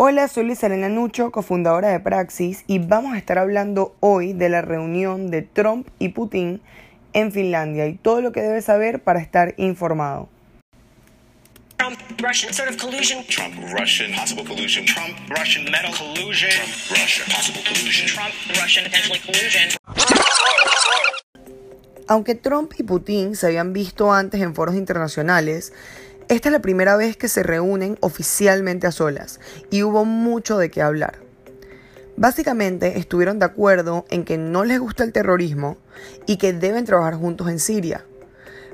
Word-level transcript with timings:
Hola, 0.00 0.28
soy 0.28 0.44
Luis 0.44 0.62
Elena 0.62 0.88
Nucho, 0.88 1.32
cofundadora 1.32 1.88
de 1.88 1.98
Praxis, 1.98 2.62
y 2.68 2.78
vamos 2.78 3.14
a 3.14 3.18
estar 3.18 3.36
hablando 3.36 3.96
hoy 3.98 4.32
de 4.32 4.48
la 4.48 4.62
reunión 4.62 5.28
de 5.32 5.42
Trump 5.42 5.88
y 5.98 6.10
Putin 6.10 6.60
en 7.14 7.32
Finlandia 7.32 7.88
y 7.88 7.94
todo 7.94 8.20
lo 8.20 8.30
que 8.30 8.40
debes 8.40 8.66
saber 8.66 9.02
para 9.02 9.18
estar 9.18 9.54
informado. 9.56 10.28
Trump, 11.78 11.98
Russian 12.22 12.54
sort 12.54 12.70
of 12.70 12.76
collusion. 12.76 13.24
Trump, 13.26 13.56
Russian, 13.76 14.14
possible 14.14 14.44
collusion. 14.44 14.86
Trump, 14.86 15.18
Russian 15.36 15.64
metal 15.64 15.90
collusion. 15.90 16.48
Trump, 16.48 16.70
Russia, 16.90 17.24
possible 17.34 17.62
collusion. 17.64 18.06
Trump, 18.06 18.32
Russian 18.50 18.84
potentially 18.84 19.18
collusion. 19.18 19.68
Aunque 22.06 22.36
Trump 22.36 22.72
y 22.78 22.84
Putin 22.84 23.34
se 23.34 23.48
habían 23.48 23.72
visto 23.72 24.12
antes 24.12 24.40
en 24.40 24.54
foros 24.54 24.76
internacionales, 24.76 25.72
esta 26.28 26.48
es 26.48 26.52
la 26.52 26.60
primera 26.60 26.96
vez 26.96 27.16
que 27.16 27.28
se 27.28 27.42
reúnen 27.42 27.96
oficialmente 28.00 28.86
a 28.86 28.92
solas 28.92 29.40
y 29.70 29.82
hubo 29.82 30.04
mucho 30.04 30.58
de 30.58 30.70
qué 30.70 30.82
hablar. 30.82 31.18
Básicamente 32.16 32.98
estuvieron 32.98 33.38
de 33.38 33.46
acuerdo 33.46 34.04
en 34.10 34.24
que 34.24 34.36
no 34.36 34.64
les 34.64 34.78
gusta 34.78 35.04
el 35.04 35.12
terrorismo 35.12 35.78
y 36.26 36.36
que 36.36 36.52
deben 36.52 36.84
trabajar 36.84 37.14
juntos 37.14 37.48
en 37.48 37.58
Siria, 37.58 38.04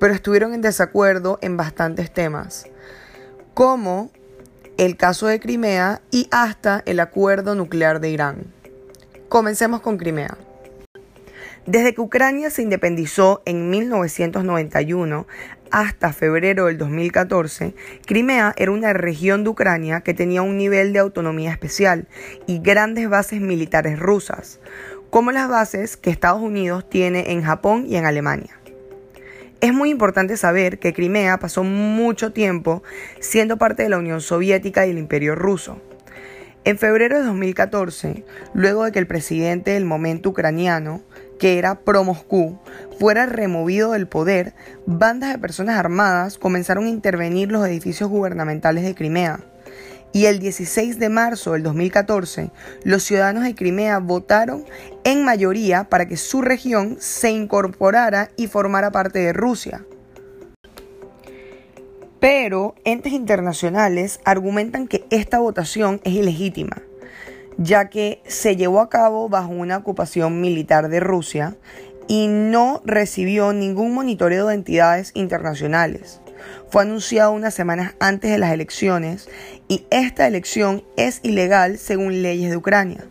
pero 0.00 0.12
estuvieron 0.12 0.54
en 0.54 0.62
desacuerdo 0.62 1.38
en 1.40 1.56
bastantes 1.56 2.12
temas, 2.12 2.66
como 3.54 4.10
el 4.76 4.96
caso 4.96 5.26
de 5.26 5.38
Crimea 5.38 6.00
y 6.10 6.28
hasta 6.30 6.82
el 6.84 6.98
acuerdo 6.98 7.54
nuclear 7.54 8.00
de 8.00 8.10
Irán. 8.10 8.52
Comencemos 9.28 9.80
con 9.80 9.98
Crimea. 9.98 10.36
Desde 11.66 11.94
que 11.94 12.00
Ucrania 12.00 12.48
se 12.50 12.62
independizó 12.62 13.42
en 13.44 13.70
1991 13.70 15.26
hasta 15.70 16.12
febrero 16.12 16.66
del 16.66 16.78
2014, 16.78 17.74
Crimea 18.06 18.54
era 18.56 18.70
una 18.70 18.92
región 18.92 19.44
de 19.44 19.50
Ucrania 19.50 20.00
que 20.00 20.14
tenía 20.14 20.42
un 20.42 20.56
nivel 20.56 20.92
de 20.92 20.98
autonomía 20.98 21.50
especial 21.50 22.08
y 22.46 22.60
grandes 22.60 23.08
bases 23.08 23.40
militares 23.40 23.98
rusas, 23.98 24.60
como 25.10 25.32
las 25.32 25.48
bases 25.48 25.96
que 25.96 26.10
Estados 26.10 26.42
Unidos 26.42 26.88
tiene 26.88 27.32
en 27.32 27.42
Japón 27.42 27.86
y 27.88 27.96
en 27.96 28.06
Alemania. 28.06 28.58
Es 29.60 29.72
muy 29.72 29.90
importante 29.90 30.36
saber 30.36 30.78
que 30.78 30.92
Crimea 30.92 31.38
pasó 31.38 31.64
mucho 31.64 32.32
tiempo 32.32 32.82
siendo 33.20 33.56
parte 33.56 33.82
de 33.82 33.88
la 33.88 33.98
Unión 33.98 34.20
Soviética 34.20 34.86
y 34.86 34.90
el 34.90 34.98
Imperio 34.98 35.34
ruso. 35.34 35.80
En 36.64 36.78
febrero 36.78 37.16
de 37.18 37.24
2014, 37.24 38.24
luego 38.52 38.84
de 38.84 38.92
que 38.92 38.98
el 38.98 39.06
presidente 39.06 39.70
del 39.70 39.84
momento 39.84 40.30
ucraniano, 40.30 41.02
que 41.38 41.58
era 41.58 41.80
pro-Moscú, 41.80 42.58
fuera 42.98 43.26
removido 43.26 43.92
del 43.92 44.08
poder, 44.08 44.54
bandas 44.86 45.32
de 45.32 45.38
personas 45.38 45.78
armadas 45.78 46.38
comenzaron 46.38 46.86
a 46.86 46.90
intervenir 46.90 47.52
los 47.52 47.66
edificios 47.66 48.08
gubernamentales 48.08 48.84
de 48.84 48.94
Crimea. 48.94 49.40
Y 50.12 50.26
el 50.26 50.38
16 50.38 50.98
de 50.98 51.08
marzo 51.10 51.52
del 51.52 51.62
2014, 51.62 52.50
los 52.84 53.02
ciudadanos 53.02 53.44
de 53.44 53.54
Crimea 53.54 53.98
votaron 53.98 54.64
en 55.04 55.24
mayoría 55.24 55.84
para 55.84 56.06
que 56.06 56.16
su 56.16 56.40
región 56.40 56.96
se 57.00 57.30
incorporara 57.30 58.30
y 58.36 58.46
formara 58.46 58.90
parte 58.92 59.18
de 59.18 59.32
Rusia. 59.34 59.84
Pero 62.18 62.74
entes 62.84 63.12
internacionales 63.12 64.20
argumentan 64.24 64.88
que 64.88 65.04
esta 65.10 65.38
votación 65.38 66.00
es 66.02 66.14
ilegítima 66.14 66.82
ya 67.58 67.88
que 67.88 68.22
se 68.26 68.56
llevó 68.56 68.80
a 68.80 68.88
cabo 68.88 69.28
bajo 69.28 69.52
una 69.52 69.76
ocupación 69.76 70.40
militar 70.40 70.88
de 70.88 71.00
Rusia 71.00 71.56
y 72.08 72.28
no 72.28 72.82
recibió 72.84 73.52
ningún 73.52 73.94
monitoreo 73.94 74.46
de 74.46 74.54
entidades 74.54 75.10
internacionales. 75.14 76.20
Fue 76.70 76.82
anunciado 76.82 77.32
unas 77.32 77.54
semanas 77.54 77.94
antes 77.98 78.30
de 78.30 78.38
las 78.38 78.52
elecciones 78.52 79.28
y 79.68 79.86
esta 79.90 80.26
elección 80.26 80.84
es 80.96 81.20
ilegal 81.22 81.78
según 81.78 82.22
leyes 82.22 82.50
de 82.50 82.56
Ucrania. 82.56 83.06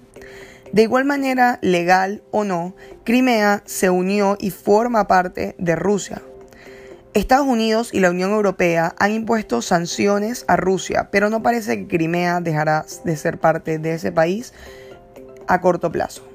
De 0.71 0.83
igual 0.83 1.05
manera, 1.05 1.59
legal 1.61 2.21
o 2.31 2.43
no, 2.43 2.75
Crimea 3.03 3.63
se 3.65 3.89
unió 3.89 4.37
y 4.39 4.51
forma 4.51 5.07
parte 5.07 5.55
de 5.57 5.75
Rusia. 5.75 6.21
Estados 7.15 7.47
Unidos 7.47 7.91
y 7.93 8.01
la 8.01 8.09
Unión 8.09 8.31
Europea 8.31 8.93
han 8.99 9.13
impuesto 9.13 9.61
sanciones 9.61 10.43
a 10.49 10.57
Rusia, 10.57 11.07
pero 11.13 11.29
no 11.29 11.41
parece 11.41 11.77
que 11.77 11.87
Crimea 11.87 12.41
dejará 12.41 12.85
de 13.05 13.15
ser 13.15 13.39
parte 13.39 13.79
de 13.79 13.93
ese 13.93 14.11
país 14.11 14.51
a 15.47 15.61
corto 15.61 15.93
plazo. 15.93 16.27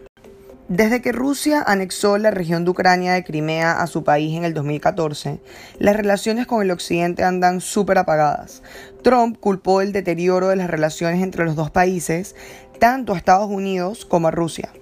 Desde 0.69 1.03
que 1.03 1.13
Rusia 1.13 1.63
anexó 1.67 2.17
la 2.17 2.31
región 2.31 2.65
de 2.65 2.71
Ucrania 2.71 3.13
de 3.13 3.25
Crimea 3.25 3.73
a 3.73 3.87
su 3.89 4.05
país 4.05 4.35
en 4.35 4.45
el 4.45 4.55
2014, 4.55 5.43
las 5.79 5.97
relaciones 5.97 6.47
con 6.47 6.63
el 6.63 6.71
occidente 6.71 7.25
andan 7.25 7.61
súper 7.61 7.99
apagadas. 7.99 8.63
Trump 9.03 9.39
culpó 9.39 9.83
el 9.83 9.93
deterioro 9.93 10.49
de 10.49 10.57
las 10.57 10.71
relaciones 10.71 11.23
entre 11.23 11.45
los 11.45 11.57
dos 11.57 11.71
países, 11.71 12.35
tanto 12.79 13.13
a 13.13 13.19
Estados 13.19 13.51
Unidos 13.51 14.07
como 14.07 14.29
a 14.29 14.31
Rusia. 14.31 14.73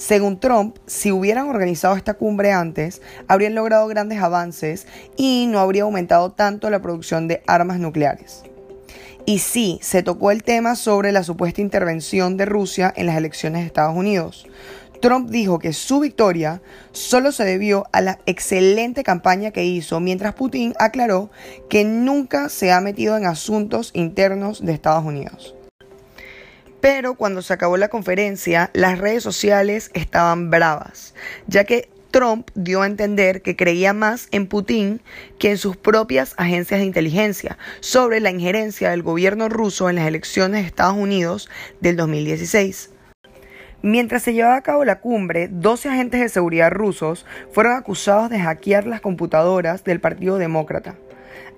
Según 0.00 0.40
Trump, 0.40 0.78
si 0.86 1.12
hubieran 1.12 1.50
organizado 1.50 1.94
esta 1.94 2.14
cumbre 2.14 2.52
antes, 2.52 3.02
habrían 3.28 3.54
logrado 3.54 3.86
grandes 3.86 4.18
avances 4.22 4.86
y 5.18 5.46
no 5.46 5.58
habría 5.58 5.82
aumentado 5.82 6.32
tanto 6.32 6.70
la 6.70 6.80
producción 6.80 7.28
de 7.28 7.42
armas 7.46 7.78
nucleares. 7.78 8.42
Y 9.26 9.40
sí, 9.40 9.78
se 9.82 10.02
tocó 10.02 10.30
el 10.30 10.42
tema 10.42 10.74
sobre 10.74 11.12
la 11.12 11.22
supuesta 11.22 11.60
intervención 11.60 12.38
de 12.38 12.46
Rusia 12.46 12.90
en 12.96 13.04
las 13.04 13.16
elecciones 13.18 13.60
de 13.60 13.66
Estados 13.66 13.94
Unidos. 13.94 14.48
Trump 15.02 15.28
dijo 15.28 15.58
que 15.58 15.74
su 15.74 16.00
victoria 16.00 16.62
solo 16.92 17.30
se 17.30 17.44
debió 17.44 17.84
a 17.92 18.00
la 18.00 18.20
excelente 18.24 19.04
campaña 19.04 19.50
que 19.50 19.66
hizo, 19.66 20.00
mientras 20.00 20.32
Putin 20.32 20.72
aclaró 20.78 21.30
que 21.68 21.84
nunca 21.84 22.48
se 22.48 22.72
ha 22.72 22.80
metido 22.80 23.18
en 23.18 23.26
asuntos 23.26 23.90
internos 23.92 24.64
de 24.64 24.72
Estados 24.72 25.04
Unidos. 25.04 25.54
Pero 26.80 27.14
cuando 27.14 27.42
se 27.42 27.52
acabó 27.52 27.76
la 27.76 27.88
conferencia, 27.88 28.70
las 28.72 28.98
redes 28.98 29.22
sociales 29.22 29.90
estaban 29.94 30.50
bravas, 30.50 31.14
ya 31.46 31.64
que 31.64 31.88
Trump 32.10 32.50
dio 32.54 32.82
a 32.82 32.86
entender 32.86 33.42
que 33.42 33.56
creía 33.56 33.92
más 33.92 34.28
en 34.32 34.46
Putin 34.46 35.00
que 35.38 35.50
en 35.50 35.58
sus 35.58 35.76
propias 35.76 36.34
agencias 36.38 36.80
de 36.80 36.86
inteligencia 36.86 37.56
sobre 37.80 38.20
la 38.20 38.30
injerencia 38.30 38.90
del 38.90 39.02
gobierno 39.02 39.48
ruso 39.48 39.88
en 39.88 39.96
las 39.96 40.08
elecciones 40.08 40.62
de 40.62 40.66
Estados 40.66 40.96
Unidos 40.96 41.48
del 41.80 41.96
2016. 41.96 42.90
Mientras 43.82 44.22
se 44.22 44.34
llevaba 44.34 44.56
a 44.56 44.62
cabo 44.62 44.84
la 44.84 45.00
cumbre, 45.00 45.48
12 45.50 45.88
agentes 45.88 46.20
de 46.20 46.28
seguridad 46.28 46.70
rusos 46.70 47.24
fueron 47.52 47.74
acusados 47.76 48.28
de 48.28 48.40
hackear 48.40 48.86
las 48.86 49.00
computadoras 49.00 49.84
del 49.84 50.00
Partido 50.00 50.36
Demócrata. 50.36 50.96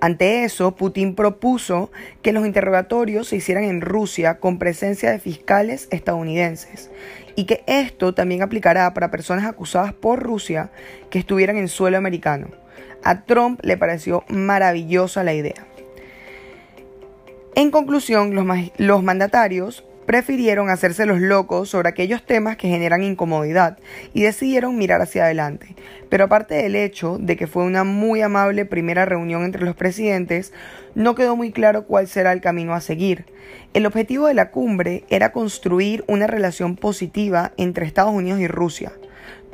Ante 0.00 0.44
eso, 0.44 0.74
Putin 0.74 1.14
propuso 1.14 1.90
que 2.22 2.32
los 2.32 2.46
interrogatorios 2.46 3.28
se 3.28 3.36
hicieran 3.36 3.64
en 3.64 3.80
Rusia 3.80 4.38
con 4.38 4.58
presencia 4.58 5.10
de 5.10 5.18
fiscales 5.18 5.88
estadounidenses 5.90 6.90
y 7.36 7.44
que 7.44 7.62
esto 7.66 8.14
también 8.14 8.42
aplicará 8.42 8.92
para 8.94 9.10
personas 9.10 9.46
acusadas 9.46 9.92
por 9.92 10.22
Rusia 10.22 10.70
que 11.10 11.18
estuvieran 11.18 11.56
en 11.56 11.68
suelo 11.68 11.96
americano. 11.96 12.48
A 13.04 13.22
Trump 13.22 13.60
le 13.62 13.76
pareció 13.76 14.24
maravillosa 14.28 15.24
la 15.24 15.34
idea. 15.34 15.66
En 17.54 17.70
conclusión, 17.70 18.34
los, 18.34 18.46
los 18.78 19.02
mandatarios 19.02 19.84
prefirieron 20.06 20.70
hacerse 20.70 21.06
los 21.06 21.20
locos 21.20 21.68
sobre 21.68 21.88
aquellos 21.88 22.24
temas 22.24 22.56
que 22.56 22.68
generan 22.68 23.02
incomodidad 23.02 23.78
y 24.12 24.22
decidieron 24.22 24.76
mirar 24.76 25.00
hacia 25.00 25.24
adelante. 25.24 25.74
Pero 26.08 26.24
aparte 26.24 26.54
del 26.54 26.76
hecho 26.76 27.18
de 27.18 27.36
que 27.36 27.46
fue 27.46 27.64
una 27.64 27.84
muy 27.84 28.20
amable 28.20 28.66
primera 28.66 29.04
reunión 29.04 29.44
entre 29.44 29.64
los 29.64 29.76
presidentes, 29.76 30.52
no 30.94 31.14
quedó 31.14 31.36
muy 31.36 31.52
claro 31.52 31.86
cuál 31.86 32.08
será 32.08 32.32
el 32.32 32.40
camino 32.40 32.74
a 32.74 32.80
seguir. 32.80 33.26
El 33.74 33.86
objetivo 33.86 34.26
de 34.26 34.34
la 34.34 34.50
cumbre 34.50 35.04
era 35.08 35.32
construir 35.32 36.04
una 36.06 36.26
relación 36.26 36.76
positiva 36.76 37.52
entre 37.56 37.86
Estados 37.86 38.12
Unidos 38.12 38.40
y 38.40 38.48
Rusia. 38.48 38.92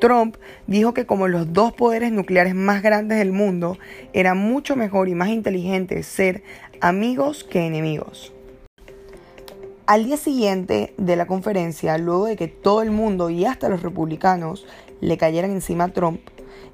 Trump 0.01 0.37
dijo 0.67 0.95
que 0.95 1.07
como 1.07 1.29
los 1.29 1.53
dos 1.53 1.73
poderes 1.73 2.13
nucleares 2.13 2.55
más 2.55 2.83
grandes 2.83 3.19
del 3.19 3.33
mundo, 3.33 3.79
era 4.13 4.35
mucho 4.35 4.77
mejor 4.77 5.09
y 5.09 5.15
más 5.15 5.29
inteligente 5.29 6.03
ser 6.03 6.43
amigos 6.81 7.45
que 7.45 7.67
enemigos. 7.67 8.33
Al 9.89 10.05
día 10.05 10.19
siguiente 10.19 10.93
de 10.99 11.17
la 11.17 11.27
conferencia, 11.27 11.97
luego 11.97 12.27
de 12.27 12.37
que 12.37 12.47
todo 12.47 12.83
el 12.83 12.91
mundo 12.91 13.31
y 13.31 13.47
hasta 13.47 13.71
los 13.71 13.81
republicanos 13.81 14.67
le 15.01 15.17
cayeran 15.17 15.51
encima 15.51 15.85
a 15.85 15.93
Trump, 15.95 16.21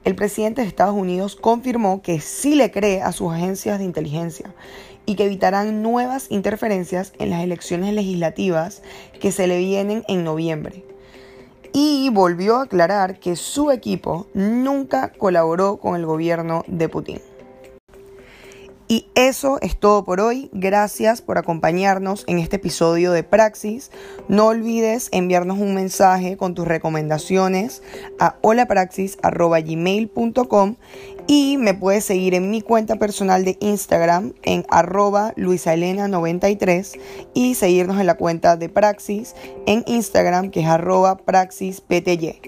el 0.02 0.16
presidente 0.16 0.62
de 0.62 0.66
Estados 0.66 0.96
Unidos 0.96 1.36
confirmó 1.36 2.02
que 2.02 2.18
sí 2.18 2.56
le 2.56 2.72
cree 2.72 3.02
a 3.02 3.12
sus 3.12 3.32
agencias 3.32 3.78
de 3.78 3.84
inteligencia 3.84 4.52
y 5.06 5.14
que 5.14 5.26
evitarán 5.26 5.80
nuevas 5.80 6.26
interferencias 6.28 7.12
en 7.20 7.30
las 7.30 7.44
elecciones 7.44 7.94
legislativas 7.94 8.82
que 9.20 9.30
se 9.30 9.46
le 9.46 9.58
vienen 9.58 10.02
en 10.08 10.24
noviembre. 10.24 10.84
Y 11.72 12.10
volvió 12.10 12.56
a 12.56 12.62
aclarar 12.64 13.20
que 13.20 13.36
su 13.36 13.70
equipo 13.70 14.26
nunca 14.34 15.12
colaboró 15.12 15.76
con 15.76 15.94
el 15.94 16.04
gobierno 16.04 16.64
de 16.66 16.88
Putin. 16.88 17.20
Y 18.94 19.06
eso 19.16 19.58
es 19.60 19.76
todo 19.76 20.04
por 20.04 20.20
hoy. 20.20 20.48
Gracias 20.52 21.20
por 21.20 21.36
acompañarnos 21.36 22.22
en 22.28 22.38
este 22.38 22.54
episodio 22.56 23.10
de 23.10 23.24
Praxis. 23.24 23.90
No 24.28 24.46
olvides 24.46 25.08
enviarnos 25.10 25.58
un 25.58 25.74
mensaje 25.74 26.36
con 26.36 26.54
tus 26.54 26.64
recomendaciones 26.64 27.82
a 28.20 28.36
holapraxis.gmail.com 28.40 30.76
Y 31.26 31.56
me 31.58 31.74
puedes 31.74 32.04
seguir 32.04 32.34
en 32.34 32.52
mi 32.52 32.62
cuenta 32.62 32.94
personal 32.94 33.44
de 33.44 33.56
Instagram 33.58 34.32
en 34.44 34.64
arroba 34.70 35.34
luisaelena93 35.34 36.96
y 37.34 37.56
seguirnos 37.56 37.98
en 37.98 38.06
la 38.06 38.14
cuenta 38.14 38.56
de 38.56 38.68
Praxis 38.68 39.34
en 39.66 39.82
Instagram 39.88 40.52
que 40.52 40.60
es 40.60 40.68
arroba 40.68 41.16
praxispty. 41.16 42.38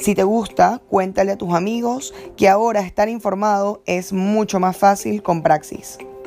Si 0.00 0.14
te 0.14 0.22
gusta, 0.22 0.80
cuéntale 0.88 1.32
a 1.32 1.36
tus 1.36 1.52
amigos 1.52 2.14
que 2.34 2.48
ahora 2.48 2.80
estar 2.80 3.10
informado 3.10 3.82
es 3.84 4.14
mucho 4.14 4.58
más 4.58 4.74
fácil 4.74 5.22
con 5.22 5.42
Praxis. 5.42 5.98